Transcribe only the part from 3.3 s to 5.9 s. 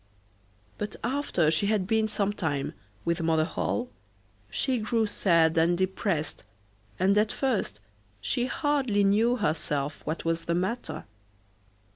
Holle she grew sad and